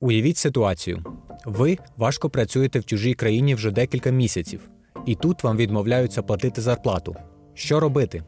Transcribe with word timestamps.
Уявіть 0.00 0.36
ситуацію: 0.36 1.04
ви 1.44 1.78
важко 1.96 2.30
працюєте 2.30 2.78
в 2.78 2.84
чужій 2.84 3.14
країні 3.14 3.54
вже 3.54 3.70
декілька 3.70 4.10
місяців, 4.10 4.68
і 5.06 5.14
тут 5.14 5.44
вам 5.44 5.56
відмовляються 5.56 6.22
платити 6.22 6.60
зарплату. 6.60 7.16
Що 7.54 7.80
робити? 7.80 8.22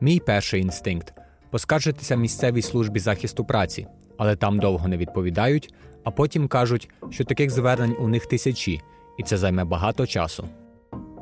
Мій 0.00 0.20
перший 0.20 0.62
інстинкт 0.62 1.14
поскаржитися 1.50 2.16
місцевій 2.16 2.62
службі 2.62 3.00
захисту 3.00 3.44
праці, 3.44 3.86
але 4.18 4.36
там 4.36 4.58
довго 4.58 4.88
не 4.88 4.96
відповідають, 4.96 5.74
а 6.04 6.10
потім 6.10 6.48
кажуть, 6.48 6.88
що 7.10 7.24
таких 7.24 7.50
звернень 7.50 7.96
у 8.00 8.08
них 8.08 8.26
тисячі, 8.26 8.80
і 9.18 9.22
це 9.22 9.36
займе 9.36 9.64
багато 9.64 10.06
часу. 10.06 10.48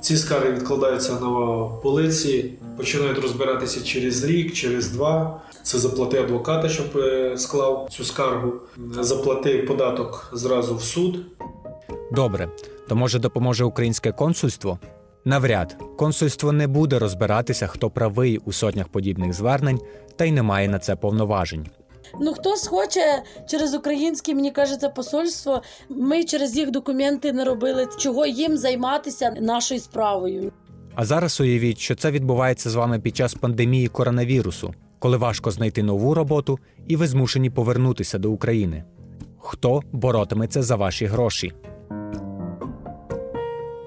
Ці 0.03 0.17
скарги 0.17 0.53
відкладаються 0.53 1.13
на 1.13 1.65
полиці, 1.83 2.53
починають 2.77 3.19
розбиратися 3.19 3.85
через 3.85 4.25
рік, 4.25 4.53
через 4.53 4.91
два. 4.91 5.41
Це 5.63 5.79
заплати 5.79 6.19
адвоката, 6.19 6.69
щоб 6.69 6.87
е, 6.97 7.37
склав 7.39 7.89
цю 7.91 8.05
скаргу, 8.05 8.53
заплати 9.01 9.59
податок 9.59 10.31
зразу 10.33 10.77
в 10.77 10.83
суд. 10.83 11.19
Добре, 12.13 12.49
то 12.89 12.97
може 12.97 13.19
допоможе 13.19 13.65
українське 13.65 14.13
консульство? 14.13 14.79
Навряд, 15.25 15.77
консульство 15.99 16.53
не 16.53 16.67
буде 16.67 16.99
розбиратися, 16.99 17.67
хто 17.67 17.91
правий 17.91 18.39
у 18.39 18.53
сотнях 18.53 18.89
подібних 18.89 19.33
звернень, 19.33 19.81
та 20.17 20.25
й 20.25 20.33
не 20.33 20.43
має 20.43 20.69
на 20.69 20.79
це 20.79 20.97
повноважень. 20.97 21.67
Ну, 22.21 22.33
хтось 22.33 22.67
хоче 22.67 23.23
через 23.47 23.75
українське, 23.75 24.35
мені 24.35 24.51
кажеться, 24.51 24.89
посольство. 24.89 25.63
Ми 25.89 26.25
через 26.25 26.57
їх 26.57 26.71
документи 26.71 27.33
не 27.33 27.45
робили. 27.45 27.89
Чого 27.99 28.27
їм 28.27 28.57
займатися 28.57 29.35
нашою 29.41 29.81
справою? 29.81 30.53
А 30.95 31.05
зараз 31.05 31.41
уявіть, 31.41 31.79
що 31.79 31.95
це 31.95 32.11
відбувається 32.11 32.71
з 32.71 32.75
вами 32.75 33.01
під 33.01 33.17
час 33.17 33.35
пандемії 33.35 33.89
коронавірусу, 33.89 34.75
коли 34.99 35.17
важко 35.17 35.51
знайти 35.51 35.83
нову 35.83 36.15
роботу 36.15 36.59
і 36.89 36.97
ви 36.97 37.07
змушені 37.07 37.51
повернутися 37.51 38.19
до 38.19 38.31
України. 38.31 38.85
Хто 39.39 39.83
боротиметься 39.93 40.63
за 40.63 40.77
ваші 40.77 41.07
гроші? 41.07 41.53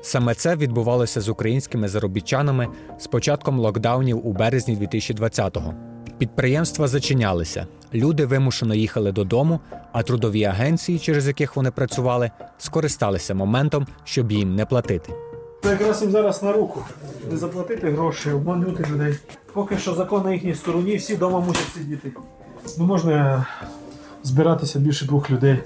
Саме 0.02 0.36
це 0.36 0.56
відбувалося 0.56 1.22
з 1.22 1.30
українськими 1.30 1.88
заробітчанами 1.88 2.68
з 3.00 3.08
початком 3.08 3.60
локдаунів 3.60 4.28
у 4.28 4.34
березні 4.34 4.78
2020-го. 4.78 5.74
Підприємства 6.18 6.88
зачинялися, 6.88 7.68
люди 7.94 8.26
вимушено 8.26 8.76
їхали 8.76 9.12
додому, 9.12 9.60
а 9.92 10.04
трудові 10.04 10.44
агенції, 10.44 11.00
через 11.00 11.28
яких 11.28 11.56
вони 11.56 11.72
працювали, 11.72 12.32
скористалися 12.58 13.34
моментом, 13.34 13.88
щоб 14.04 14.32
їм 14.32 14.56
не 14.56 14.66
платити. 14.66 15.14
Це 15.64 15.72
якраз 15.72 16.02
їм 16.02 16.12
зараз 16.12 16.44
на 16.44 16.52
руку. 16.52 16.84
Не 17.32 17.38
заплатити 17.38 17.92
гроші, 17.92 18.32
обманути 18.32 18.86
людей. 18.92 19.16
Поки 19.54 19.78
що 19.78 19.94
закон 19.94 20.24
на 20.24 20.34
їхній 20.34 20.56
стороні, 20.56 20.96
всі 20.96 21.16
вдома 21.16 21.40
мусять 21.40 21.74
сидіти. 21.74 22.12
Не 22.78 22.84
можна 22.84 23.46
збиратися 24.24 24.80
більше 24.80 25.06
двох 25.06 25.32
людей. 25.32 25.60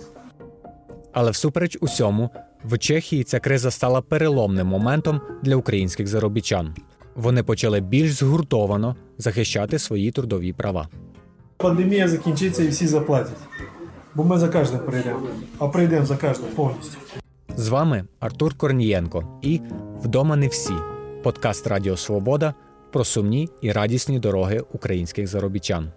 Але 1.13 1.31
всупереч 1.31 1.77
усьому, 1.81 2.29
в 2.63 2.77
Чехії 2.77 3.23
ця 3.23 3.39
криза 3.39 3.71
стала 3.71 4.01
переломним 4.01 4.67
моментом 4.67 5.21
для 5.43 5.55
українських 5.55 6.07
заробітчан. 6.07 6.75
Вони 7.15 7.43
почали 7.43 7.79
більш 7.79 8.11
згуртовано 8.11 8.95
захищати 9.17 9.79
свої 9.79 10.11
трудові 10.11 10.53
права. 10.53 10.87
Пандемія 11.61 12.07
закінчиться 12.07 12.63
і 12.63 12.67
всі 12.67 12.87
заплатять. 12.87 13.37
Бо 14.15 14.23
ми 14.23 14.37
за 14.37 14.49
кожним 14.49 14.79
прийдемо, 14.79 15.19
а 15.59 15.67
прийдемо 15.67 16.05
за 16.05 16.17
кожним 16.17 16.49
повністю. 16.55 16.97
З 17.57 17.67
вами 17.67 18.05
Артур 18.19 18.57
Корнієнко 18.57 19.39
і 19.41 19.61
Вдома 20.03 20.35
не 20.35 20.47
всі 20.47 20.73
подкаст 21.23 21.67
Радіо 21.67 21.97
Свобода 21.97 22.53
про 22.91 23.03
сумні 23.03 23.49
і 23.61 23.71
радісні 23.71 24.19
дороги 24.19 24.63
українських 24.73 25.27
заробітчан. 25.27 25.91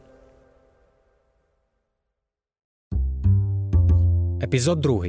Епізод 4.42 4.80
2. 4.80 5.04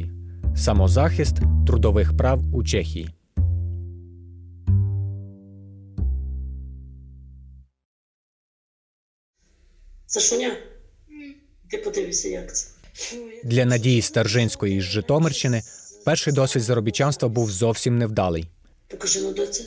Самозахист 0.56 1.38
трудових 1.68 2.18
прав 2.18 2.56
у 2.56 2.64
Чехії. 2.64 3.10
Сашуня, 10.14 10.58
ти 11.70 11.78
подивися, 11.78 12.30
як 12.30 12.56
це. 12.56 12.68
Для 13.44 13.66
Надії 13.66 14.02
Старжинської 14.02 14.82
з 14.82 14.84
Житомирщини 14.84 15.62
перший 16.06 16.34
досвід 16.34 16.64
заробітчанства 16.64 17.30
був 17.30 17.52
зовсім 17.52 17.98
невдалий. 17.98 18.46
Покажи 18.88 19.22
ну 19.22 19.34
доця. 19.34 19.64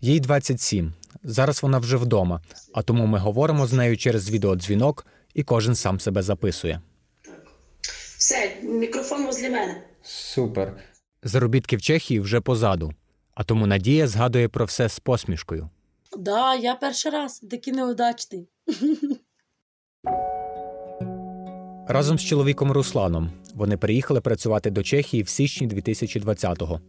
Їй 0.00 0.20
27. 0.20 0.92
Зараз 1.24 1.62
вона 1.62 1.78
вже 1.78 1.96
вдома, 1.96 2.40
а 2.74 2.82
тому 2.82 3.06
ми 3.06 3.18
говоримо 3.18 3.66
з 3.66 3.72
нею 3.72 3.96
через 3.96 4.30
відеодзвінок, 4.30 5.06
і 5.34 5.42
кожен 5.42 5.74
сам 5.74 6.00
себе 6.00 6.22
записує. 6.22 6.80
Все, 8.18 8.56
мікрофон 8.62 9.26
возле 9.26 9.50
мене. 9.50 9.82
Супер. 10.02 10.76
Заробітки 11.22 11.76
в 11.76 11.82
Чехії 11.82 12.20
вже 12.20 12.40
позаду, 12.40 12.94
а 13.34 13.44
тому 13.44 13.66
Надія 13.66 14.08
згадує 14.08 14.48
про 14.48 14.64
все 14.64 14.88
з 14.88 14.98
посмішкою. 14.98 15.68
Да, 16.18 16.54
я 16.54 16.74
перший 16.74 17.12
раз 17.12 17.40
такий 17.50 17.72
неудачний. 17.72 18.48
Разом 21.92 22.18
з 22.18 22.24
чоловіком 22.24 22.72
Русланом 22.72 23.30
вони 23.54 23.76
приїхали 23.76 24.20
працювати 24.20 24.70
до 24.70 24.82
Чехії 24.82 25.22
в 25.22 25.28
січні 25.28 25.68
2020-го. 25.68 26.80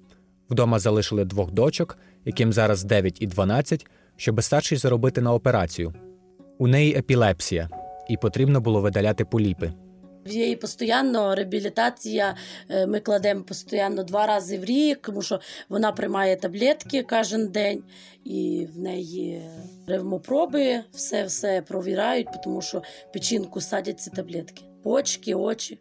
Вдома 0.49 0.79
залишили 0.79 1.25
двох 1.25 1.51
дочок, 1.51 1.97
яким 2.25 2.53
зараз 2.53 2.83
9 2.83 3.21
і 3.21 3.27
12, 3.27 3.85
щоб 4.15 4.43
старший 4.43 4.77
заробити 4.77 5.21
на 5.21 5.33
операцію. 5.33 5.93
У 6.57 6.67
неї 6.67 6.95
епілепсія, 6.95 7.69
і 8.09 8.17
потрібно 8.17 8.61
було 8.61 8.81
видаляти 8.81 9.25
поліпи. 9.25 9.73
В 10.25 10.31
її 10.31 10.55
постійно 10.55 11.35
реабілітація. 11.35 12.35
е, 12.69 12.87
Ми 12.87 12.99
кладемо 12.99 13.43
постійно 13.43 14.03
два 14.03 14.27
рази 14.27 14.59
в 14.59 14.65
рік, 14.65 14.99
тому 15.01 15.21
що 15.21 15.39
вона 15.69 15.91
приймає 15.91 16.35
таблетки 16.35 17.03
кожен 17.09 17.47
день, 17.47 17.83
і 18.25 18.67
в 18.75 18.79
неї 18.79 19.41
ревмопроби, 19.87 20.79
все 20.93 21.23
все 21.23 21.61
провірають, 21.61 22.27
тому 22.43 22.61
що 22.61 22.81
печінку 23.13 23.61
садять 23.61 23.99
ці 23.99 24.09
таблетки. 24.09 24.63
Почки, 24.83 25.35
очі. 25.35 25.79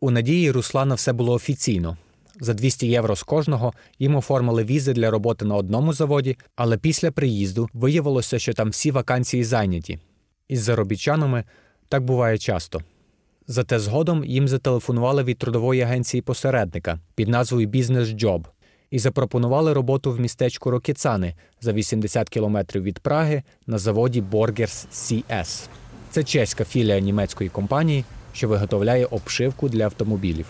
У 0.00 0.10
Надії 0.10 0.50
Руслана 0.50 0.94
все 0.94 1.12
було 1.12 1.32
офіційно. 1.32 1.96
За 2.40 2.54
200 2.54 2.86
євро 2.86 3.16
з 3.16 3.22
кожного 3.22 3.72
їм 3.98 4.16
оформили 4.16 4.64
візи 4.64 4.92
для 4.92 5.10
роботи 5.10 5.44
на 5.44 5.56
одному 5.56 5.92
заводі, 5.92 6.36
але 6.56 6.78
після 6.78 7.10
приїзду 7.10 7.68
виявилося, 7.72 8.38
що 8.38 8.52
там 8.54 8.70
всі 8.70 8.90
вакансії 8.90 9.44
зайняті. 9.44 9.98
Із 10.48 10.62
заробітчанами 10.62 11.44
так 11.88 12.04
буває 12.04 12.38
часто. 12.38 12.82
Зате 13.50 13.78
згодом 13.78 14.24
їм 14.24 14.48
зателефонували 14.48 15.22
від 15.22 15.38
трудової 15.38 15.80
агенції 15.80 16.20
посередника 16.20 16.98
під 17.14 17.28
назвою 17.28 17.66
Бізнес 17.66 18.08
Джоб 18.08 18.48
і 18.90 18.98
запропонували 18.98 19.72
роботу 19.72 20.12
в 20.12 20.20
містечку 20.20 20.70
Рокіцани 20.70 21.34
за 21.60 21.72
80 21.72 22.28
кілометрів 22.28 22.82
від 22.82 22.98
Праги 22.98 23.42
на 23.66 23.78
заводі 23.78 24.22
Borgers 24.22 24.86
CS. 24.92 25.68
Це 26.10 26.24
чеська 26.24 26.64
філія 26.64 27.00
німецької 27.00 27.50
компанії, 27.50 28.04
що 28.32 28.48
виготовляє 28.48 29.06
обшивку 29.06 29.68
для 29.68 29.84
автомобілів. 29.84 30.46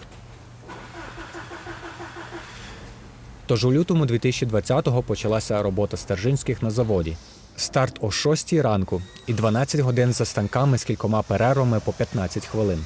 Тож 3.46 3.64
у 3.64 3.72
лютому 3.72 4.04
2020-го 4.04 5.02
почалася 5.02 5.62
робота 5.62 5.96
стержинських 5.96 6.62
на 6.62 6.70
заводі. 6.70 7.16
Старт 7.60 7.98
о 8.00 8.10
6 8.10 8.52
ранку 8.52 9.02
і 9.26 9.34
12 9.34 9.80
годин 9.80 10.12
за 10.12 10.24
станками 10.24 10.78
з 10.78 10.84
кількома 10.84 11.22
перервами 11.22 11.80
по 11.80 11.92
15 11.92 12.46
хвилин. 12.46 12.84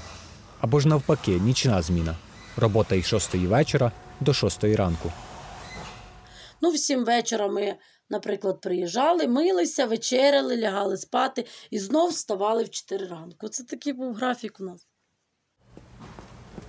Або 0.61 0.81
ж 0.81 0.89
навпаки, 0.89 1.31
нічна 1.31 1.83
зміна. 1.83 2.17
Робота 2.57 2.95
із 2.95 3.07
6 3.07 3.35
вечора 3.35 3.93
до 4.21 4.35
6 4.35 4.65
ранку. 4.65 5.13
Ну, 6.61 6.71
в 6.71 6.79
сім 6.79 7.05
вечора 7.05 7.49
ми, 7.49 7.75
наприклад, 8.11 8.61
приїжджали, 8.61 9.27
милися, 9.27 9.87
вечеряли, 9.87 10.57
лягали 10.57 10.97
спати 10.97 11.45
і 11.71 11.79
знов 11.79 12.11
вставали 12.11 12.65
в 12.65 12.71
4 12.71 13.07
ранку. 13.07 13.49
Це 13.49 13.65
такий 13.65 13.93
був 13.93 14.15
графік 14.15 14.57
у 14.61 14.65
нас. 14.65 14.87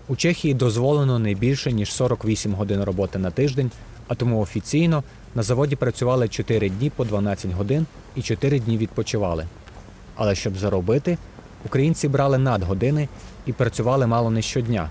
У 0.07 0.15
Чехії 0.15 0.53
дозволено 0.53 1.19
не 1.19 1.33
більше 1.33 1.71
ніж 1.71 1.93
48 1.93 2.53
годин 2.53 2.83
роботи 2.83 3.19
на 3.19 3.31
тиждень, 3.31 3.71
а 4.07 4.15
тому 4.15 4.41
офіційно 4.41 5.03
на 5.35 5.43
заводі 5.43 5.75
працювали 5.75 6.27
4 6.27 6.69
дні 6.69 6.89
по 6.89 7.05
12 7.05 7.51
годин 7.51 7.85
і 8.15 8.21
4 8.21 8.59
дні 8.59 8.77
відпочивали. 8.77 9.45
Але 10.15 10.35
щоб 10.35 10.57
заробити, 10.57 11.17
українці 11.65 12.07
брали 12.07 12.37
надгодини 12.37 13.07
і 13.45 13.53
працювали 13.53 14.07
мало 14.07 14.29
не 14.29 14.41
щодня. 14.41 14.89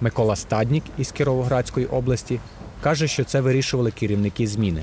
Микола 0.00 0.36
Стаднік 0.36 0.84
із 0.98 1.12
Кіровоградської 1.12 1.86
області 1.86 2.40
каже, 2.82 3.08
що 3.08 3.24
це 3.24 3.40
вирішували 3.40 3.90
керівники 3.90 4.46
зміни. 4.46 4.82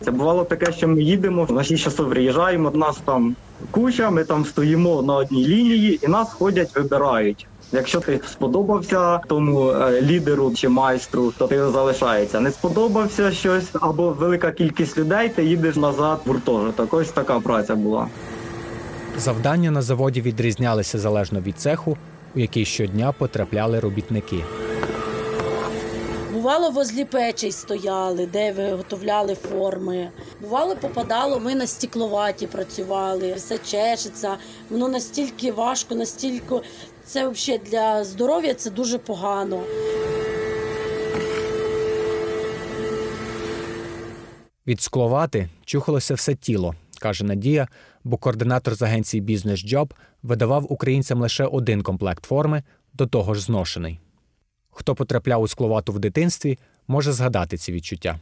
Це 0.00 0.10
бувало 0.10 0.44
таке, 0.44 0.72
що 0.72 0.88
ми 0.88 1.02
їдемо, 1.02 1.46
на 1.50 1.64
6 1.64 1.84
часов 1.84 2.10
приїжджаємо, 2.10 2.70
нас 2.70 2.98
там 3.04 3.36
куча, 3.70 4.10
ми 4.10 4.24
там 4.24 4.44
стоїмо 4.44 5.02
на 5.02 5.16
одній 5.16 5.46
лінії 5.46 6.00
і 6.02 6.08
нас 6.08 6.32
ходять, 6.32 6.74
вибирають. 6.76 7.46
Якщо 7.72 8.00
ти 8.00 8.20
сподобався 8.32 9.18
тому 9.18 9.70
е, 9.70 10.02
лідеру 10.02 10.52
чи 10.54 10.68
майстру, 10.68 11.32
то 11.38 11.46
ти 11.46 11.70
залишається. 11.70 12.40
Не 12.40 12.50
сподобався 12.50 13.32
щось 13.32 13.68
або 13.80 14.08
велика 14.08 14.52
кількість 14.52 14.98
людей, 14.98 15.28
ти 15.28 15.44
їдеш 15.44 15.76
назад 15.76 16.20
в 16.24 16.28
гуртожиток. 16.28 16.94
Ось 16.94 17.10
така 17.10 17.40
праця 17.40 17.74
була. 17.74 18.06
Завдання 19.18 19.70
на 19.70 19.82
заводі 19.82 20.20
відрізнялися 20.20 20.98
залежно 20.98 21.40
від 21.40 21.58
цеху, 21.58 21.96
у 22.34 22.38
який 22.38 22.64
щодня 22.64 23.12
потрапляли 23.12 23.80
робітники. 23.80 24.36
Бувало, 26.32 26.70
возлі 26.70 27.04
печей 27.04 27.52
стояли, 27.52 28.26
де 28.26 28.52
виготовляли 28.52 29.34
форми. 29.34 30.08
Бувало, 30.40 30.76
попадало, 30.76 31.40
ми 31.40 31.54
на 31.54 31.66
стікловаті 31.66 32.46
працювали, 32.46 33.32
все 33.32 33.58
чешеться. 33.58 34.36
Воно 34.70 34.88
настільки 34.88 35.52
важко, 35.52 35.94
настільки 35.94 36.54
це 37.04 37.28
взагалі 37.28 37.62
для 37.70 38.04
здоров'я 38.04 38.54
це 38.54 38.70
дуже 38.70 38.98
погано. 38.98 39.62
Від 44.66 44.80
скловати 44.80 45.48
чухалося 45.64 46.14
все 46.14 46.34
тіло, 46.34 46.74
каже 47.00 47.24
Надія, 47.24 47.68
бо 48.04 48.16
координатор 48.16 48.74
з 48.74 48.82
агенції 48.82 49.20
Бізнес 49.20 49.60
Джоб 49.60 49.94
видавав 50.22 50.72
українцям 50.72 51.20
лише 51.20 51.44
один 51.44 51.82
комплект 51.82 52.24
форми, 52.24 52.62
до 52.92 53.06
того 53.06 53.34
ж 53.34 53.40
зношений. 53.40 54.00
Хто 54.70 54.94
потрапляв 54.94 55.42
у 55.42 55.48
скловату 55.48 55.92
в 55.92 55.98
дитинстві, 55.98 56.58
може 56.88 57.12
згадати 57.12 57.56
ці 57.56 57.72
відчуття. 57.72 58.20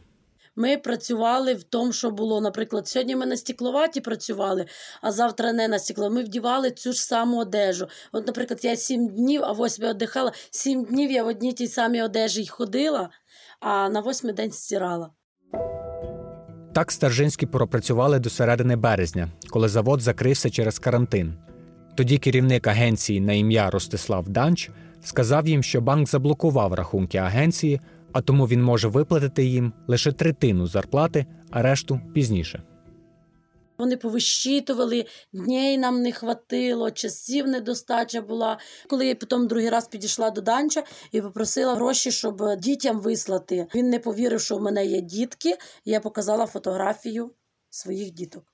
Ми 0.55 0.77
працювали 0.77 1.53
в 1.53 1.63
тому, 1.63 1.93
що 1.93 2.11
було. 2.11 2.41
Наприклад, 2.41 2.87
сьогодні 2.87 3.15
ми 3.15 3.25
на 3.25 3.37
стекловаті 3.37 4.01
працювали, 4.01 4.65
а 5.01 5.11
завтра 5.11 5.53
не 5.53 5.67
на 5.67 5.79
стекло. 5.79 6.09
Ми 6.09 6.23
вдівали 6.23 6.71
цю 6.71 6.93
ж 6.93 7.03
саму 7.05 7.39
одежу. 7.39 7.87
От, 8.11 8.27
наприклад, 8.27 8.59
я 8.63 8.75
сім 8.75 9.07
днів, 9.07 9.41
а 9.43 9.51
восьмий 9.51 9.89
віддихала. 9.89 10.31
Сім 10.51 10.83
днів 10.83 11.11
я 11.11 11.23
в 11.23 11.27
одній 11.27 11.53
тій 11.53 11.67
самій 11.67 12.01
одежі 12.01 12.41
й 12.41 12.47
ходила, 12.47 13.09
а 13.59 13.89
на 13.89 13.99
восьмий 13.99 14.33
день 14.33 14.51
стирала. 14.51 15.09
Так 16.73 16.91
Стержинські 16.91 17.45
пропрацювали 17.45 18.19
до 18.19 18.29
середини 18.29 18.75
березня, 18.75 19.29
коли 19.49 19.69
завод 19.69 20.01
закрився 20.01 20.49
через 20.49 20.79
карантин. 20.79 21.33
Тоді 21.95 22.17
керівник 22.17 22.67
агенції 22.67 23.21
на 23.21 23.33
ім'я 23.33 23.69
Ростислав 23.69 24.29
Данч 24.29 24.69
сказав 25.03 25.47
їм, 25.47 25.63
що 25.63 25.81
банк 25.81 26.07
заблокував 26.07 26.73
рахунки 26.73 27.17
агенції, 27.17 27.81
а 28.13 28.21
тому 28.21 28.45
він 28.45 28.63
може 28.63 28.87
виплатити 28.87 29.45
їм 29.45 29.73
лише 29.87 30.11
третину 30.11 30.67
зарплати, 30.67 31.25
а 31.51 31.61
решту 31.61 31.99
пізніше. 32.13 32.63
Вони 33.77 33.97
повищитували, 33.97 35.05
дней 35.33 35.77
нам 35.77 36.01
не 36.01 36.11
хватило, 36.11 36.91
часів 36.91 37.47
недостача 37.47 38.21
була. 38.21 38.59
Коли 38.87 39.07
я 39.07 39.15
потім 39.15 39.47
другий 39.47 39.69
раз 39.69 39.87
підійшла 39.87 40.31
до 40.31 40.41
Данча 40.41 40.83
і 41.11 41.21
попросила 41.21 41.75
гроші, 41.75 42.11
щоб 42.11 42.55
дітям 42.57 42.99
вислати. 42.99 43.67
Він 43.75 43.89
не 43.89 43.99
повірив, 43.99 44.41
що 44.41 44.57
в 44.57 44.61
мене 44.61 44.85
є 44.85 45.01
дітки. 45.01 45.49
і 45.85 45.91
Я 45.91 45.99
показала 45.99 46.45
фотографію 46.45 47.31
своїх 47.69 48.11
діток. 48.11 48.50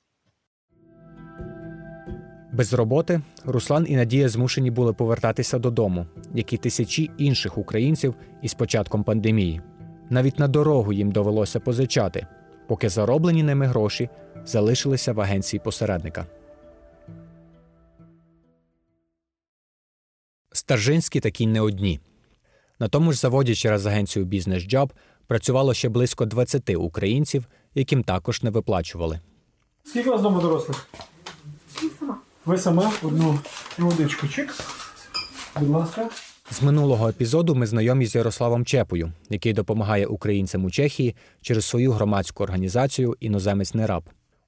Без 2.57 2.73
роботи 2.73 3.21
Руслан 3.45 3.85
і 3.89 3.95
Надія 3.95 4.29
змушені 4.29 4.71
були 4.71 4.93
повертатися 4.93 5.59
додому, 5.59 6.05
як 6.33 6.53
і 6.53 6.57
тисячі 6.57 7.11
інших 7.17 7.57
українців 7.57 8.15
із 8.41 8.53
початком 8.53 9.03
пандемії. 9.03 9.61
Навіть 10.09 10.39
на 10.39 10.47
дорогу 10.47 10.93
їм 10.93 11.11
довелося 11.11 11.59
позичати, 11.59 12.27
поки 12.67 12.89
зароблені 12.89 13.43
ними 13.43 13.65
гроші 13.65 14.09
залишилися 14.45 15.13
в 15.13 15.21
агенції 15.21 15.59
посередника. 15.59 16.25
Стержинські 20.51 21.19
такі 21.19 21.47
не 21.47 21.61
одні. 21.61 21.99
На 22.79 22.87
тому 22.87 23.11
ж 23.11 23.19
заводі 23.19 23.55
через 23.55 23.85
агенцію 23.85 24.25
Business 24.25 24.73
Job 24.73 24.91
працювало 25.27 25.73
ще 25.73 25.89
близько 25.89 26.25
20 26.25 26.69
українців, 26.69 27.47
яким 27.75 28.03
також 28.03 28.43
не 28.43 28.49
виплачували. 28.49 29.19
Скільки 29.83 30.09
у 30.09 30.11
вас 30.11 30.19
вдома 30.19 30.41
дорослих? 30.41 30.87
Ви 32.47 32.57
сама 32.57 32.91
одну 33.03 33.39
водичку 33.77 34.27
чик. 34.27 34.55
Будь 35.59 35.69
ласка. 35.69 36.09
З 36.51 36.61
минулого 36.61 37.09
епізоду 37.09 37.55
ми 37.55 37.67
знайомі 37.67 38.05
з 38.05 38.15
Ярославом 38.15 38.65
Чепою, 38.65 39.11
який 39.29 39.53
допомагає 39.53 40.05
українцям 40.05 40.65
у 40.65 40.71
Чехії 40.71 41.15
через 41.41 41.65
свою 41.65 41.91
громадську 41.91 42.43
організацію 42.43 43.15
Іноземець 43.19 43.73
не 43.73 43.87
раб. 43.87 44.03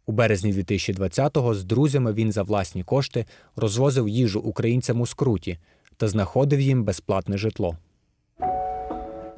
У 0.05 0.11
березні 0.11 0.53
2020-го 0.53 1.53
з 1.53 1.63
друзями 1.63 2.13
він 2.13 2.31
за 2.31 2.43
власні 2.43 2.83
кошти 2.83 3.25
розвозив 3.55 4.09
їжу 4.09 4.39
українцям 4.39 5.01
у 5.01 5.05
скруті 5.05 5.57
та 5.97 6.07
знаходив 6.07 6.61
їм 6.61 6.83
безплатне 6.83 7.37
житло. 7.37 7.77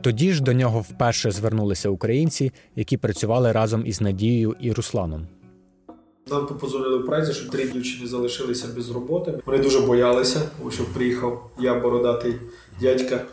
Тоді 0.02 0.34
ж 0.34 0.44
до 0.44 0.54
нього 0.54 0.80
вперше 0.80 1.32
звернулися 1.32 1.90
українці, 1.90 2.52
які 2.76 2.98
працювали 2.98 3.52
разом 3.52 3.86
із 3.86 4.02
Надією 4.02 4.56
і 4.60 4.72
Русланом. 4.72 5.28
Нам 6.28 6.48
подзвонили 6.48 6.98
в 6.98 7.06
прайзі, 7.06 7.34
що 7.34 7.50
три 7.50 7.68
дівчини 7.68 8.08
залишилися 8.08 8.68
без 8.76 8.92
роботи. 8.92 9.40
Вони 9.46 9.58
дуже 9.58 9.80
боялися, 9.80 10.42
що 10.70 10.86
приїхав 10.94 11.50
я, 11.60 11.80
бородатий 11.80 12.34
дядька, 12.82 13.26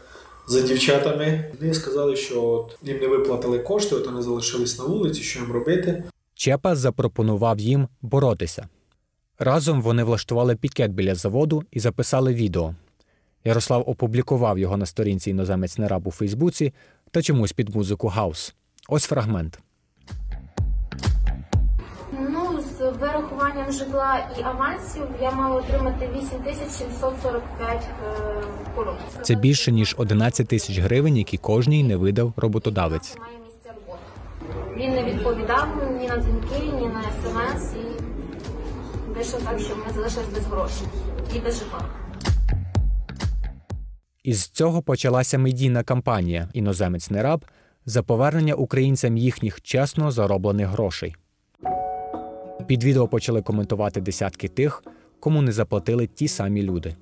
за 0.46 0.60
дівчатами. 0.60 1.52
Вони 1.60 1.74
сказали, 1.74 2.16
що 2.16 2.42
от 2.42 2.78
їм 2.82 3.00
не 3.00 3.08
виплатили 3.08 3.58
кошти, 3.58 3.96
от 3.96 4.06
вони 4.06 4.22
залишились 4.22 4.78
на 4.78 4.84
вулиці, 4.84 5.22
що 5.22 5.40
їм 5.40 5.52
робити. 5.52 6.04
Чепа 6.34 6.76
запропонував 6.76 7.60
їм 7.60 7.88
боротися. 8.02 8.68
Разом 9.38 9.82
вони 9.82 10.04
влаштували 10.04 10.56
пікет 10.56 10.92
біля 10.92 11.14
заводу 11.14 11.64
і 11.70 11.80
записали 11.80 12.34
відео. 12.34 12.74
Ярослав 13.44 13.84
опублікував 13.86 14.58
його 14.58 14.76
на 14.76 14.86
сторінці 14.86 15.30
іноземець 15.30 15.78
не 15.78 15.88
раб 15.88 16.06
у 16.06 16.10
Фейсбуці 16.10 16.74
та 17.10 17.22
чомусь 17.22 17.52
під 17.52 17.76
музику 17.76 18.08
Хаус. 18.08 18.54
Ось 18.88 19.04
фрагмент. 19.04 19.58
Вирахуванням 23.00 23.72
житла 23.72 24.28
і 24.38 24.42
авансів 24.42 25.02
я 25.22 25.30
мала 25.30 25.56
отримати 25.56 26.08
8745 26.16 27.82
е, 27.82 28.42
корон. 28.74 28.96
Це 29.22 29.34
більше 29.34 29.72
ніж 29.72 29.94
11 29.98 30.48
тисяч 30.48 30.78
гривень, 30.78 31.16
які 31.16 31.36
кожній 31.36 31.84
не 31.84 31.96
видав 31.96 32.32
роботодавець. 32.36 33.16
Має 33.18 33.38
місце 33.44 33.70
роботи. 33.74 34.02
Він 34.76 34.94
не 34.94 35.04
відповідав 35.04 35.68
ні 36.00 36.08
на 36.08 36.16
дзвінки, 36.16 36.76
ні 36.80 36.86
на 36.86 37.02
смс 37.02 37.74
і 37.74 37.98
вийшло 39.12 39.38
так, 39.44 39.60
що 39.60 39.76
ми 39.76 39.92
залишились 39.94 40.28
без 40.34 40.44
грошей 40.44 40.86
і 41.36 41.38
без 41.38 41.58
житла. 41.58 41.80
Із 44.22 44.48
цього 44.48 44.82
почалася 44.82 45.38
медійна 45.38 45.82
кампанія 45.82 46.48
Іноземець 46.52 47.10
не 47.10 47.22
раб 47.22 47.44
за 47.86 48.02
повернення 48.02 48.54
українцям 48.54 49.16
їхніх 49.16 49.60
чесно 49.62 50.10
зароблених 50.10 50.68
грошей. 50.68 51.14
Під 52.68 52.84
відео 52.84 53.08
почали 53.08 53.42
коментувати 53.42 54.00
десятки 54.00 54.48
тих, 54.48 54.84
кому 55.20 55.42
не 55.42 55.52
заплатили 55.52 56.06
ті 56.06 56.28
самі 56.28 56.62
люди. 56.62 56.96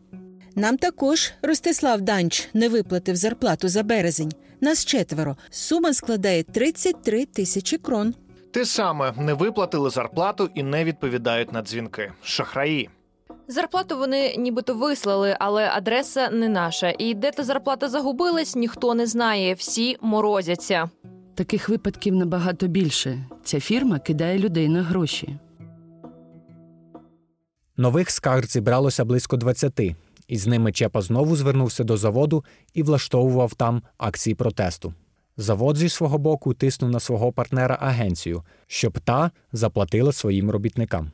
Нам 0.54 0.78
також 0.78 1.32
Ростислав 1.42 2.00
Данч 2.00 2.48
не 2.54 2.68
виплатив 2.68 3.16
зарплату 3.16 3.68
за 3.68 3.82
березень. 3.82 4.32
Нас 4.60 4.84
четверо. 4.84 5.36
Сума 5.50 5.92
складає 5.92 6.42
33 6.42 7.24
тисячі 7.24 7.78
крон. 7.78 8.14
Те 8.50 8.64
саме 8.64 9.12
не 9.18 9.34
виплатили 9.34 9.90
зарплату 9.90 10.50
і 10.54 10.62
не 10.62 10.84
відповідають 10.84 11.52
на 11.52 11.62
дзвінки. 11.62 12.12
Шахраї. 12.22 12.90
Зарплату 13.48 13.98
вони 13.98 14.36
нібито 14.36 14.74
вислали, 14.74 15.36
але 15.40 15.68
адреса 15.68 16.30
не 16.30 16.48
наша. 16.48 16.94
І 16.98 17.14
де 17.14 17.30
та 17.30 17.44
зарплата 17.44 17.88
загубилась, 17.88 18.56
ніхто 18.56 18.94
не 18.94 19.06
знає. 19.06 19.54
Всі 19.54 19.96
морозяться. 20.00 20.90
Таких 21.34 21.68
випадків 21.68 22.14
набагато 22.14 22.66
більше. 22.66 23.18
Ця 23.44 23.60
фірма 23.60 23.98
кидає 23.98 24.38
людей 24.38 24.68
на 24.68 24.82
гроші. 24.82 25.38
Нових 27.78 28.10
скарг 28.10 28.46
зібралося 28.46 29.04
близько 29.04 29.36
20, 29.36 29.80
і 30.28 30.38
з 30.38 30.46
ними 30.46 30.72
Чепа 30.72 31.02
знову 31.02 31.36
звернувся 31.36 31.84
до 31.84 31.96
заводу 31.96 32.44
і 32.74 32.82
влаштовував 32.82 33.54
там 33.54 33.82
акції 33.98 34.34
протесту. 34.34 34.94
Завод 35.36 35.76
зі 35.76 35.88
свого 35.88 36.18
боку 36.18 36.54
тиснув 36.54 36.90
на 36.90 37.00
свого 37.00 37.32
партнера 37.32 37.78
агенцію, 37.80 38.42
щоб 38.66 39.00
та 39.00 39.30
заплатила 39.52 40.12
своїм 40.12 40.50
робітникам. 40.50 41.10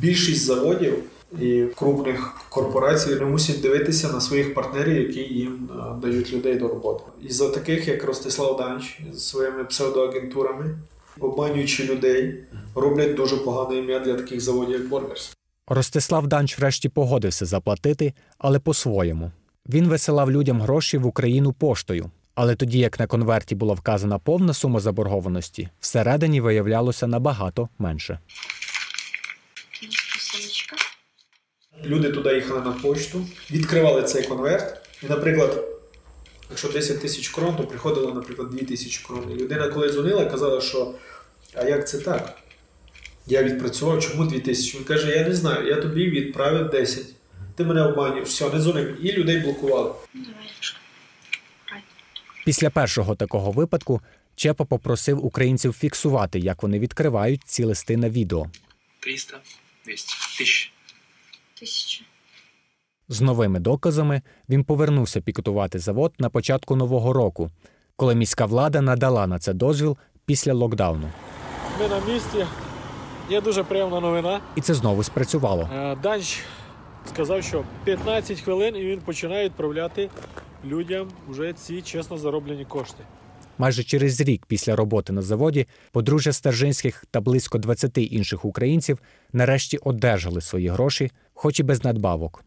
Більшість 0.00 0.44
заводів 0.44 0.94
і 1.40 1.66
крупних 1.76 2.34
корпорацій 2.48 3.14
не 3.14 3.24
мусять 3.24 3.60
дивитися 3.60 4.08
на 4.12 4.20
своїх 4.20 4.54
партнерів, 4.54 5.08
які 5.08 5.34
їм 5.34 5.70
е, 5.72 6.00
дають 6.00 6.32
людей 6.32 6.54
до 6.54 6.68
роботи. 6.68 7.04
І 7.22 7.32
за 7.32 7.48
таких, 7.48 7.88
як 7.88 8.04
Ростислав 8.04 8.56
Данч 8.56 9.00
з 9.12 9.22
своїми 9.22 9.64
псевдоагентурами, 9.64 10.78
обманюючи 11.20 11.84
людей, 11.84 12.44
роблять 12.74 13.14
дуже 13.14 13.36
погане 13.36 13.76
ім'я 13.76 13.98
для 13.98 14.14
таких 14.14 14.40
заводів, 14.40 14.80
як 14.80 14.88
Боргерс. 14.88 15.34
Ростислав 15.66 16.26
Данч 16.26 16.58
врешті 16.58 16.88
погодився 16.88 17.46
заплатити, 17.46 18.14
але 18.38 18.58
по-своєму. 18.58 19.32
Він 19.68 19.88
висилав 19.88 20.30
людям 20.30 20.62
гроші 20.62 20.98
в 20.98 21.06
Україну 21.06 21.52
поштою. 21.52 22.10
Але 22.34 22.54
тоді, 22.54 22.78
як 22.78 23.00
на 23.00 23.06
конверті 23.06 23.54
була 23.54 23.74
вказана 23.74 24.18
повна 24.18 24.54
сума 24.54 24.80
заборгованості, 24.80 25.68
всередині 25.80 26.40
виявлялося 26.40 27.06
набагато 27.06 27.68
менше. 27.78 28.18
Люди 31.84 32.10
туди 32.10 32.34
їхали 32.34 32.60
на 32.60 32.72
почту, 32.72 33.26
відкривали 33.50 34.02
цей 34.02 34.26
конверт, 34.26 34.88
і, 35.02 35.06
наприклад, 35.06 35.64
якщо 36.50 36.68
10 36.68 37.00
тисяч 37.00 37.28
крон, 37.28 37.56
то 37.56 37.64
приходило, 37.66 38.14
наприклад, 38.14 38.50
2 38.50 38.58
тисячі 38.58 39.04
крон. 39.06 39.30
І 39.30 39.34
людина, 39.34 39.68
коли 39.68 39.92
дзвонила, 39.92 40.24
казала, 40.24 40.60
що 40.60 40.94
а 41.54 41.62
як 41.62 41.88
це 41.88 41.98
так? 41.98 42.43
Я 43.26 43.42
відпрацював, 43.42 44.02
чому 44.02 44.24
2 44.24 44.40
тисячі? 44.40 44.78
Він 44.78 44.84
каже, 44.84 45.16
я 45.16 45.28
не 45.28 45.34
знаю, 45.34 45.68
я 45.68 45.76
тобі 45.76 46.10
відправив 46.10 46.70
10. 46.70 47.06
Ти 47.54 47.64
мене 47.64 47.82
обманюєш, 47.82 48.28
все, 48.28 48.50
не 48.50 48.60
дзвони. 48.60 48.94
І 49.02 49.12
людей 49.12 49.40
блокували. 49.40 49.92
Після 52.44 52.70
першого 52.70 53.14
такого 53.14 53.52
випадку 53.52 54.00
Чепа 54.36 54.64
попросив 54.64 55.24
українців 55.26 55.72
фіксувати, 55.72 56.38
як 56.38 56.62
вони 56.62 56.78
відкривають 56.78 57.42
ці 57.44 57.64
листи 57.64 57.96
на 57.96 58.10
відео. 58.10 58.46
300, 59.00 59.36
200, 59.84 60.14
1000. 60.36 60.70
Тисячі. 61.60 62.04
З 63.08 63.20
новими 63.20 63.60
доказами 63.60 64.22
він 64.48 64.64
повернувся 64.64 65.20
пікетувати 65.20 65.78
завод 65.78 66.12
на 66.18 66.30
початку 66.30 66.76
нового 66.76 67.12
року, 67.12 67.50
коли 67.96 68.14
міська 68.14 68.46
влада 68.46 68.80
надала 68.80 69.26
на 69.26 69.38
це 69.38 69.52
дозвіл 69.52 69.96
після 70.26 70.52
локдауну. 70.52 71.10
Ми 71.80 71.88
на 71.88 72.00
місці. 72.00 72.46
Є 73.30 73.40
дуже 73.40 73.64
приємна 73.64 74.00
новина. 74.00 74.40
І 74.56 74.60
це 74.60 74.74
знову 74.74 75.02
спрацювало. 75.02 75.68
Е, 75.74 75.96
Данч 76.02 76.40
сказав, 77.08 77.42
що 77.42 77.64
15 77.84 78.40
хвилин 78.40 78.76
і 78.76 78.84
він 78.84 79.00
починає 79.00 79.44
відправляти 79.44 80.10
людям 80.64 81.08
вже 81.28 81.52
ці 81.52 81.82
чесно 81.82 82.18
зароблені 82.18 82.64
кошти. 82.64 83.04
Майже 83.58 83.84
через 83.84 84.20
рік 84.20 84.46
після 84.46 84.76
роботи 84.76 85.12
на 85.12 85.22
заводі 85.22 85.66
подружжя 85.92 86.32
Стержинських 86.32 87.04
та 87.10 87.20
близько 87.20 87.58
20 87.58 87.98
інших 87.98 88.44
українців 88.44 88.98
нарешті 89.32 89.78
одержали 89.78 90.40
свої 90.40 90.68
гроші, 90.68 91.10
хоч 91.34 91.60
і 91.60 91.62
без 91.62 91.84
надбавок. 91.84 92.44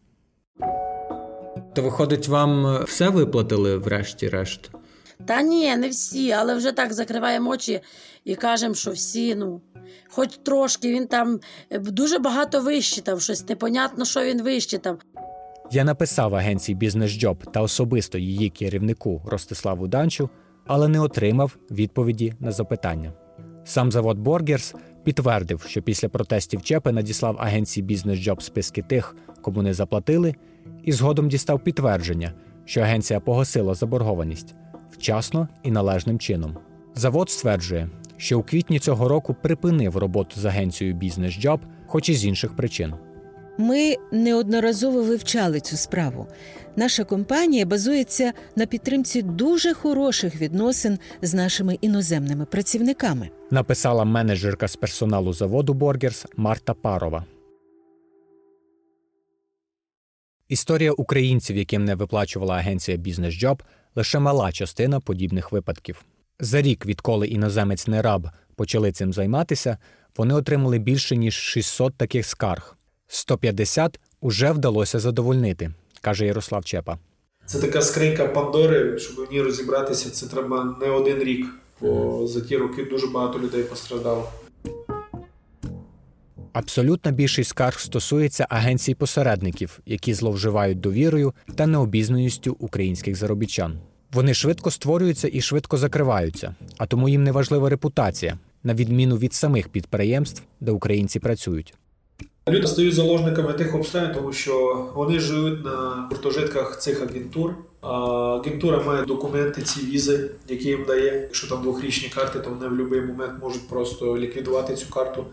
То 1.74 1.82
виходить, 1.82 2.28
вам 2.28 2.82
все 2.84 3.08
виплатили 3.08 3.78
врешті-решт? 3.78 4.70
Та 5.26 5.42
ні, 5.42 5.76
не 5.76 5.88
всі, 5.88 6.32
але 6.32 6.54
вже 6.54 6.72
так 6.72 6.92
закриваємо 6.92 7.50
очі 7.50 7.80
і 8.24 8.34
кажемо, 8.34 8.74
що 8.74 8.90
всі, 8.90 9.34
ну, 9.34 9.60
хоч 10.08 10.36
трошки, 10.42 10.92
він 10.92 11.06
там 11.06 11.40
е, 11.70 11.78
дуже 11.78 12.18
багато 12.18 12.60
вищитав, 12.60 13.22
щось 13.22 13.48
непонятно, 13.48 14.04
що 14.04 14.24
він 14.24 14.42
вищитав. 14.42 14.98
Я 15.70 15.84
написав 15.84 16.34
агенції 16.34 16.76
Бізнес-Джоб 16.76 17.52
та 17.52 17.60
особисто 17.62 18.18
її 18.18 18.50
керівнику 18.50 19.22
Ростиславу 19.26 19.88
Данчу, 19.88 20.30
але 20.66 20.88
не 20.88 21.00
отримав 21.00 21.56
відповіді 21.70 22.34
на 22.40 22.52
запитання. 22.52 23.12
Сам 23.64 23.92
завод 23.92 24.18
Боргерс 24.18 24.74
підтвердив, 25.04 25.64
що 25.66 25.82
після 25.82 26.08
протестів 26.08 26.62
Чепи 26.62 26.92
надіслав 26.92 27.36
агенції 27.40 27.84
Бізнес-Джоб 27.84 28.42
списки 28.42 28.82
тих, 28.82 29.16
кому 29.42 29.62
не 29.62 29.74
заплатили, 29.74 30.34
і 30.84 30.92
згодом 30.92 31.28
дістав 31.28 31.60
підтвердження, 31.60 32.32
що 32.64 32.80
агенція 32.80 33.20
погасила 33.20 33.74
заборгованість 33.74 34.54
вчасно 34.98 35.48
і 35.62 35.70
належним 35.70 36.18
чином. 36.18 36.56
Завод 36.94 37.30
стверджує, 37.30 37.90
що 38.16 38.38
у 38.38 38.42
квітні 38.42 38.78
цього 38.78 39.08
року 39.08 39.36
припинив 39.42 39.96
роботу 39.96 40.40
з 40.40 40.44
агенцією 40.44 40.96
Бізнес-Джоб, 40.96 41.60
хоч 41.86 42.08
і 42.08 42.14
з 42.14 42.24
інших 42.24 42.56
причин. 42.56 42.94
Ми 43.58 43.96
неодноразово 44.12 45.02
вивчали 45.02 45.60
цю 45.60 45.76
справу. 45.76 46.26
Наша 46.76 47.04
компанія 47.04 47.66
базується 47.66 48.32
на 48.56 48.66
підтримці 48.66 49.22
дуже 49.22 49.74
хороших 49.74 50.40
відносин 50.40 50.98
з 51.22 51.34
нашими 51.34 51.74
іноземними 51.74 52.44
працівниками. 52.44 53.30
написала 53.50 54.04
менеджерка 54.04 54.68
з 54.68 54.76
персоналу 54.76 55.32
заводу 55.32 55.74
Боргерс 55.74 56.26
Марта 56.36 56.74
Парова. 56.74 57.24
Історія 60.48 60.92
українців, 60.92 61.56
яким 61.56 61.84
не 61.84 61.94
виплачувала 61.94 62.54
агенція 62.54 62.96
Бізнес-Джоб, 62.96 63.62
лише 63.94 64.18
мала 64.18 64.52
частина 64.52 65.00
подібних 65.00 65.52
випадків. 65.52 66.04
За 66.40 66.62
рік, 66.62 66.86
відколи 66.86 67.26
іноземець 67.26 67.86
не 67.86 68.02
раб 68.02 68.28
почали 68.58 68.92
цим 68.92 69.12
займатися, 69.12 69.78
вони 70.16 70.34
отримали 70.34 70.78
більше 70.78 71.16
ніж 71.16 71.34
600 71.34 71.94
таких 71.96 72.26
скарг. 72.26 72.76
150 73.06 74.00
уже 74.20 74.52
вдалося 74.52 74.98
задовольнити, 74.98 75.70
каже 76.00 76.26
Ярослав 76.26 76.64
Чепа. 76.64 76.98
Це 77.46 77.60
така 77.60 77.82
скринька 77.82 78.26
Пандори, 78.26 78.98
щоб 78.98 79.26
в 79.26 79.32
ній 79.32 79.42
розібратися, 79.42 80.10
це 80.10 80.26
треба 80.26 80.76
не 80.80 80.90
один 80.90 81.18
рік, 81.18 81.46
бо 81.80 82.26
за 82.26 82.40
ті 82.40 82.56
роки 82.56 82.84
дуже 82.84 83.06
багато 83.06 83.38
людей 83.38 83.62
постраждало. 83.62 84.30
Абсолютна 86.58 87.10
більшість 87.10 87.50
скарг 87.50 87.80
стосується 87.80 88.46
агенцій 88.50 88.94
посередників, 88.94 89.80
які 89.86 90.14
зловживають 90.14 90.80
довірою 90.80 91.32
та 91.54 91.66
необізнаністю 91.66 92.56
українських 92.58 93.16
заробітчан. 93.16 93.78
Вони 94.12 94.34
швидко 94.34 94.70
створюються 94.70 95.28
і 95.32 95.40
швидко 95.40 95.76
закриваються, 95.76 96.54
а 96.78 96.86
тому 96.86 97.08
їм 97.08 97.24
не 97.24 97.32
важлива 97.32 97.68
репутація, 97.68 98.38
на 98.64 98.74
відміну 98.74 99.16
від 99.16 99.34
самих 99.34 99.68
підприємств, 99.68 100.42
де 100.60 100.72
українці 100.72 101.20
працюють. 101.20 101.74
Люди 102.48 102.66
стають 102.66 102.94
заложниками 102.94 103.52
тих 103.52 103.74
обставин, 103.74 104.14
тому 104.14 104.32
що 104.32 104.86
вони 104.94 105.20
живуть 105.20 105.64
на 105.64 106.08
гуртожитках 106.10 106.80
цих 106.80 107.02
агентур. 107.02 107.54
Агентура 107.80 108.82
має 108.82 109.04
документи, 109.04 109.62
ці 109.62 109.80
візи, 109.80 110.30
які 110.48 110.68
їм 110.68 110.84
дає. 110.84 111.20
Якщо 111.20 111.48
там 111.48 111.62
двохрічні 111.62 112.08
карти, 112.08 112.40
то 112.40 112.50
вони 112.50 112.66
в 112.68 112.70
будь-який 112.70 113.00
момент 113.00 113.32
можуть 113.42 113.68
просто 113.68 114.18
ліквідувати 114.18 114.74
цю 114.74 114.90
карту. 114.90 115.26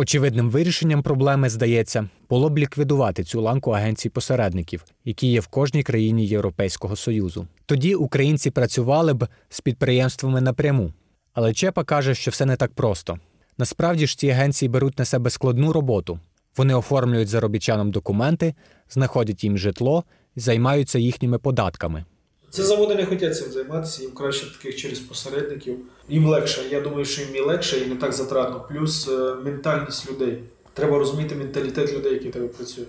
Очевидним 0.00 0.50
вирішенням 0.50 1.02
проблеми, 1.02 1.48
здається, 1.48 2.08
було 2.30 2.50
б 2.50 2.58
ліквідувати 2.58 3.24
цю 3.24 3.40
ланку 3.40 3.70
агенцій 3.70 4.08
посередників, 4.08 4.84
які 5.04 5.26
є 5.26 5.40
в 5.40 5.46
кожній 5.46 5.82
країні 5.82 6.26
Європейського 6.26 6.96
Союзу. 6.96 7.46
Тоді 7.66 7.94
українці 7.94 8.50
працювали 8.50 9.14
б 9.14 9.28
з 9.48 9.60
підприємствами 9.60 10.40
напряму. 10.40 10.92
Але 11.32 11.52
Чепа 11.52 11.84
каже, 11.84 12.14
що 12.14 12.30
все 12.30 12.46
не 12.46 12.56
так 12.56 12.72
просто. 12.72 13.18
Насправді 13.58 14.06
ж 14.06 14.18
ці 14.18 14.30
агенції 14.30 14.68
беруть 14.68 14.98
на 14.98 15.04
себе 15.04 15.30
складну 15.30 15.72
роботу. 15.72 16.18
Вони 16.56 16.74
оформлюють 16.74 17.28
заробітчанам 17.28 17.90
документи, 17.90 18.54
знаходять 18.90 19.44
їм 19.44 19.58
житло 19.58 20.04
займаються 20.36 20.98
їхніми 20.98 21.38
податками. 21.38 22.04
Ці 22.50 22.62
заводи 22.62 22.94
не 22.94 23.06
хочуть 23.06 23.36
цим 23.36 23.52
займатися, 23.52 24.02
їм 24.02 24.12
краще 24.12 24.46
таких 24.52 24.76
через 24.76 24.98
посередників. 24.98 25.78
Їм 26.08 26.26
легше. 26.26 26.60
Я 26.70 26.80
думаю, 26.80 27.04
що 27.04 27.22
їм 27.22 27.36
і 27.36 27.40
легше 27.40 27.78
і 27.78 27.86
не 27.86 27.96
так 27.96 28.12
затратно. 28.12 28.66
Плюс 28.68 29.08
е, 29.08 29.34
ментальність 29.44 30.10
людей. 30.10 30.42
Треба 30.74 30.98
розуміти 30.98 31.34
менталітет 31.34 31.94
людей, 31.94 32.12
які 32.12 32.28
тебе 32.28 32.48
працюють. 32.48 32.88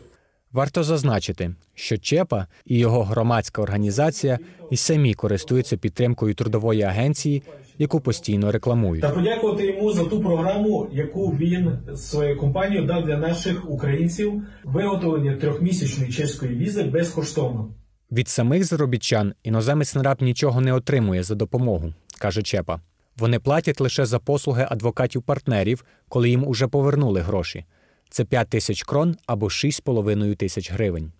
Варто 0.51 0.83
зазначити, 0.83 1.55
що 1.75 1.97
Чепа 1.97 2.47
і 2.65 2.77
його 2.77 3.03
громадська 3.03 3.61
організація 3.61 4.39
і 4.71 4.77
самі 4.77 5.13
користуються 5.13 5.77
підтримкою 5.77 6.35
трудової 6.35 6.81
агенції, 6.81 7.43
яку 7.77 7.99
постійно 7.99 8.51
рекламують. 8.51 9.01
Та 9.01 9.09
подякувати 9.09 9.65
йому 9.65 9.91
за 9.91 10.05
ту 10.05 10.21
програму, 10.21 10.89
яку 10.93 11.29
він 11.29 11.79
з 11.91 12.09
своєю 12.09 12.37
компанією 12.37 12.87
дав 12.87 13.05
для 13.05 13.17
наших 13.17 13.69
українців 13.69 14.41
виготовлення 14.63 15.35
трьохмісячної 15.35 16.11
чеської 16.11 16.55
візи 16.55 16.83
безкоштовно. 16.83 17.69
Від 18.11 18.27
самих 18.27 18.63
заробітчан 18.63 19.33
іноземець 19.43 19.95
нараб 19.95 20.21
нічого 20.21 20.61
не 20.61 20.73
отримує 20.73 21.23
за 21.23 21.35
допомогу, 21.35 21.93
каже 22.19 22.41
Чепа. 22.41 22.81
Вони 23.17 23.39
платять 23.39 23.81
лише 23.81 24.05
за 24.05 24.19
послуги 24.19 24.67
адвокатів-партнерів, 24.69 25.85
коли 26.07 26.29
їм 26.29 26.47
уже 26.47 26.67
повернули 26.67 27.21
гроші. 27.21 27.65
Це 28.09 28.25
5 28.25 28.49
тисяч 28.49 28.83
крон 28.83 29.15
або 29.25 29.45
6,5 29.45 30.35
тисяч 30.35 30.71
гривень. 30.71 31.11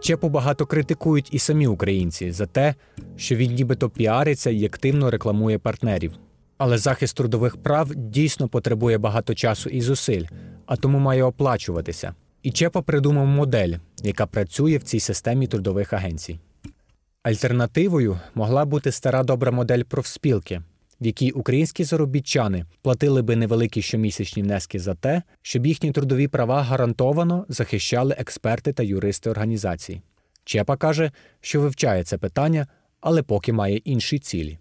Чепу 0.00 0.28
багато 0.28 0.66
критикують 0.66 1.28
і 1.34 1.38
самі 1.38 1.66
українці 1.66 2.30
за 2.30 2.46
те, 2.46 2.74
що 3.16 3.36
він 3.36 3.54
нібито 3.54 3.90
піариться 3.90 4.50
і 4.50 4.64
активно 4.64 5.10
рекламує 5.10 5.58
партнерів. 5.58 6.12
Але 6.58 6.78
захист 6.78 7.16
трудових 7.16 7.56
прав 7.56 7.94
дійсно 7.94 8.48
потребує 8.48 8.98
багато 8.98 9.34
часу 9.34 9.70
і 9.70 9.80
зусиль, 9.80 10.24
а 10.66 10.76
тому 10.76 10.98
має 10.98 11.22
оплачуватися. 11.22 12.14
І 12.42 12.50
Чепа 12.50 12.82
придумав 12.82 13.26
модель, 13.26 13.74
яка 14.02 14.26
працює 14.26 14.76
в 14.76 14.82
цій 14.82 15.00
системі 15.00 15.46
трудових 15.46 15.92
агенцій. 15.92 16.38
Альтернативою 17.22 18.20
могла 18.34 18.64
бути 18.64 18.92
стара 18.92 19.22
добра 19.22 19.52
модель 19.52 19.82
профспілки, 19.82 20.62
в 21.00 21.06
якій 21.06 21.30
українські 21.30 21.84
заробітчани 21.84 22.66
платили 22.82 23.22
би 23.22 23.36
невеликі 23.36 23.82
щомісячні 23.82 24.42
внески 24.42 24.78
за 24.78 24.94
те, 24.94 25.22
щоб 25.42 25.66
їхні 25.66 25.92
трудові 25.92 26.28
права 26.28 26.62
гарантовано 26.62 27.46
захищали 27.48 28.14
експерти 28.18 28.72
та 28.72 28.82
юристи 28.82 29.30
організації. 29.30 30.02
Чепа 30.44 30.76
каже, 30.76 31.12
що 31.40 31.60
вивчає 31.60 32.04
це 32.04 32.18
питання, 32.18 32.66
але 33.00 33.22
поки 33.22 33.52
має 33.52 33.76
інші 33.76 34.18
цілі. 34.18 34.58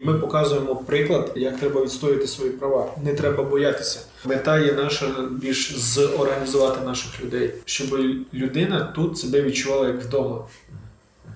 Ми 0.00 0.14
показуємо 0.14 0.76
приклад, 0.76 1.32
як 1.36 1.60
треба 1.60 1.84
відстояти 1.84 2.26
свої 2.26 2.50
права. 2.50 2.92
Не 3.04 3.14
треба 3.14 3.44
боятися. 3.44 4.00
Мета 4.24 4.58
є 4.58 4.72
наша 4.72 5.28
більш 5.30 5.76
зорганізувати 5.76 6.86
наших 6.86 7.24
людей, 7.24 7.54
щоб 7.64 7.98
людина 8.34 8.92
тут 8.94 9.18
себе 9.18 9.42
відчувала 9.42 9.86
як 9.86 10.02
вдома, 10.02 10.44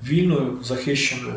вільною, 0.05 0.59
захищеною. 0.63 1.35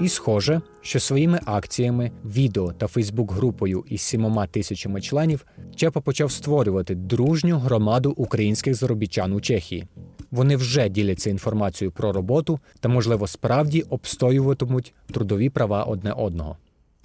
І 0.00 0.08
схоже, 0.08 0.60
що 0.80 1.00
своїми 1.00 1.40
акціями, 1.44 2.10
відео 2.24 2.72
та 2.72 2.86
Фейсбук-групою 2.86 3.84
із 3.88 4.00
сімома 4.00 4.46
тисячами 4.46 5.00
членів 5.00 5.46
Чепа 5.76 6.00
почав 6.00 6.32
створювати 6.32 6.94
дружню 6.94 7.58
громаду 7.58 8.14
українських 8.16 8.74
заробітчан 8.74 9.32
у 9.32 9.40
Чехії. 9.40 9.86
Вони 10.30 10.56
вже 10.56 10.88
діляться 10.88 11.30
інформацією 11.30 11.92
про 11.92 12.12
роботу 12.12 12.60
та, 12.80 12.88
можливо, 12.88 13.26
справді 13.26 13.82
обстоюватимуть 13.82 14.94
трудові 15.12 15.50
права 15.50 15.84
одне 15.84 16.12
одного, 16.12 16.56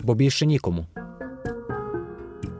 бо 0.04 0.16
більше 0.16 0.46
нікому. 0.46 0.86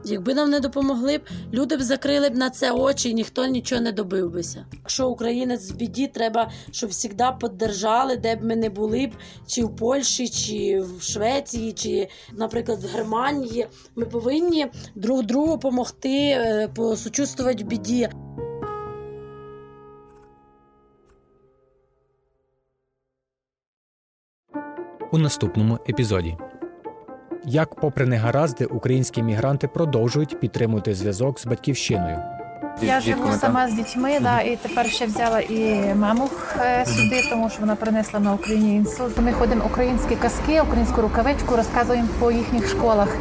Якби 0.04 0.34
нам 0.34 0.50
не 0.50 0.60
допомогли 0.60 1.18
б, 1.18 1.20
люди 1.52 1.76
б 1.76 1.82
закрили 1.82 2.30
б 2.30 2.36
на 2.36 2.50
це 2.50 2.72
очі, 2.72 3.10
і 3.10 3.14
ніхто 3.14 3.46
нічого 3.46 3.80
не 3.80 3.92
добив 3.92 4.30
бися. 4.30 4.66
Якщо 4.72 5.08
українець 5.08 5.70
в 5.70 5.76
біді, 5.76 6.06
треба, 6.06 6.50
щоб 6.70 6.92
завжди 6.92 7.24
піддержали, 7.40 8.16
де 8.16 8.36
б 8.36 8.44
ми 8.44 8.56
не 8.56 8.70
були 8.70 9.06
б, 9.06 9.10
чи 9.46 9.64
в 9.64 9.76
Польщі, 9.76 10.28
чи 10.28 10.80
в 10.80 11.02
Швеції, 11.02 11.72
чи, 11.72 12.08
наприклад, 12.32 12.78
в 12.82 12.96
Германії. 12.96 13.66
Ми 13.96 14.04
повинні 14.04 14.66
друг 14.94 15.22
другу 15.22 15.52
допомогти, 15.52 16.18
е, 16.18 16.68
посучувствувати 16.74 17.64
в 17.64 17.66
біді. 17.66 18.08
У 25.12 25.18
наступному 25.18 25.78
епізоді. 25.88 26.36
Як, 27.44 27.74
попри 27.74 28.06
негаразди, 28.06 28.64
українські 28.64 29.22
мігранти 29.22 29.68
продовжують 29.68 30.40
підтримувати 30.40 30.94
зв'язок 30.94 31.40
з 31.40 31.46
батьківщиною. 31.46 32.18
Я 32.82 33.00
живу 33.00 33.32
сама 33.40 33.68
з 33.68 33.74
дітьми, 33.74 34.18
да, 34.20 34.40
і 34.40 34.56
тепер 34.56 34.86
ще 34.86 35.06
взяла 35.06 35.40
і 35.40 35.94
маму 35.94 36.28
е, 36.60 36.86
сюди, 36.86 37.22
тому 37.30 37.50
що 37.50 37.60
вона 37.60 37.76
принесла 37.76 38.20
на 38.20 38.34
Україні 38.34 38.76
інсульт. 38.76 39.18
Ми 39.18 39.32
ходимо 39.32 39.64
українські 39.64 40.16
казки, 40.16 40.60
українську 40.60 41.02
рукавичку, 41.02 41.56
розказуємо 41.56 42.08
по 42.18 42.30
їхніх 42.32 42.68
школах. 42.68 43.16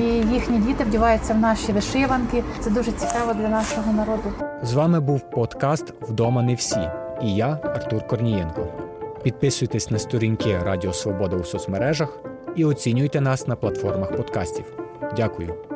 І 0.00 0.02
їхні 0.34 0.58
діти 0.58 0.84
вдіваються 0.84 1.34
в 1.34 1.38
наші 1.38 1.72
вишиванки. 1.72 2.44
Це 2.60 2.70
дуже 2.70 2.92
цікаво 2.92 3.34
для 3.34 3.48
нашого 3.48 3.92
народу. 3.92 4.32
З 4.62 4.72
вами 4.72 5.00
був 5.00 5.30
подкаст 5.30 5.94
Вдома 6.00 6.42
не 6.42 6.54
всі 6.54 6.80
і 7.22 7.34
я, 7.34 7.58
Артур 7.62 8.06
Корнієнко. 8.06 8.83
Підписуйтесь 9.24 9.90
на 9.90 9.98
сторінки 9.98 10.58
Радіо 10.58 10.92
Свобода 10.92 11.36
у 11.36 11.44
соцмережах 11.44 12.18
і 12.56 12.64
оцінюйте 12.64 13.20
нас 13.20 13.46
на 13.46 13.56
платформах 13.56 14.16
подкастів. 14.16 14.64
Дякую. 15.16 15.73